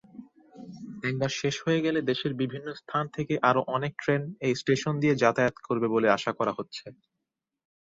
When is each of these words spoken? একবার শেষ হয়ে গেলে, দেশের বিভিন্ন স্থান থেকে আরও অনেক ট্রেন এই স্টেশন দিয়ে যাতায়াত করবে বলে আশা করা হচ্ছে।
একবার 1.03 1.31
শেষ 1.39 1.55
হয়ে 1.65 1.83
গেলে, 1.85 1.99
দেশের 2.09 2.33
বিভিন্ন 2.41 2.67
স্থান 2.81 3.05
থেকে 3.15 3.33
আরও 3.49 3.61
অনেক 3.75 3.93
ট্রেন 4.01 4.21
এই 4.45 4.53
স্টেশন 4.61 4.93
দিয়ে 5.01 5.19
যাতায়াত 5.23 5.55
করবে 5.67 5.87
বলে 5.95 6.07
আশা 6.17 6.31
করা 6.39 6.53
হচ্ছে। 6.57 6.85